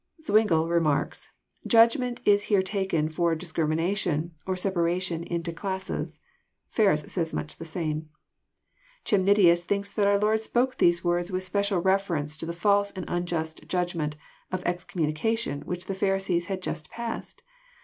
[0.19, 6.19] Zwingle remarks:*< Judgment is here taken for discrimina tion, or separation into classes."
[6.71, 8.09] Ferus says much the same.
[9.05, 12.89] Chemnitius thinks that our Lord spoke these words with spe cial reference to the false
[12.89, 14.15] and unjust judgment
[14.51, 17.43] of excommunica tion which the Pharisees had just passed.